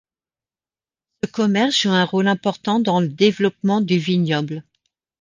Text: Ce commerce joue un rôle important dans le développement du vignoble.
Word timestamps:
Ce 1.23 1.29
commerce 1.29 1.79
joue 1.83 1.91
un 1.91 2.05
rôle 2.05 2.27
important 2.27 2.79
dans 2.79 3.01
le 3.01 3.07
développement 3.07 3.81
du 3.81 3.99
vignoble. 3.99 4.63